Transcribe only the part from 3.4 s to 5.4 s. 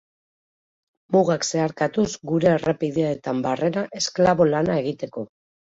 barrena esklabo lana egiteko.